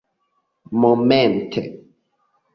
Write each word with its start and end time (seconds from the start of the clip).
momente 0.81 1.61